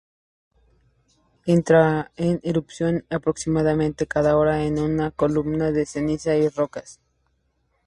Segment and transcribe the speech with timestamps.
[1.45, 6.99] Entra en erupción aproximadamente cada hora en una columna de cenizas y rocas.